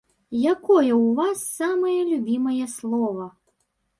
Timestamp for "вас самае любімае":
1.19-2.65